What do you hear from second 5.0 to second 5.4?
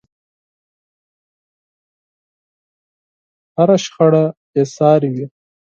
وي.